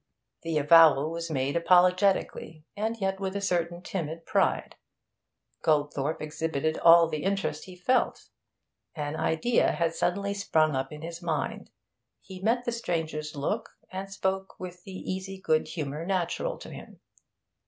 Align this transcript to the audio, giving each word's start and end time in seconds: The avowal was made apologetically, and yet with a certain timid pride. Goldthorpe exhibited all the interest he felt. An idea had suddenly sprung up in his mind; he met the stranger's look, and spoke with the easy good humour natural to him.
The 0.41 0.57
avowal 0.57 1.11
was 1.11 1.29
made 1.29 1.55
apologetically, 1.55 2.65
and 2.75 2.97
yet 2.99 3.19
with 3.19 3.35
a 3.35 3.39
certain 3.39 3.83
timid 3.83 4.25
pride. 4.25 4.75
Goldthorpe 5.63 6.23
exhibited 6.23 6.79
all 6.79 7.07
the 7.07 7.21
interest 7.23 7.65
he 7.65 7.75
felt. 7.75 8.29
An 8.95 9.15
idea 9.15 9.73
had 9.73 9.93
suddenly 9.93 10.33
sprung 10.33 10.75
up 10.75 10.91
in 10.91 11.03
his 11.03 11.21
mind; 11.21 11.69
he 12.19 12.41
met 12.41 12.65
the 12.65 12.71
stranger's 12.71 13.35
look, 13.35 13.77
and 13.91 14.11
spoke 14.11 14.55
with 14.59 14.83
the 14.85 14.95
easy 14.97 15.39
good 15.39 15.67
humour 15.67 16.03
natural 16.03 16.57
to 16.57 16.71
him. 16.71 16.99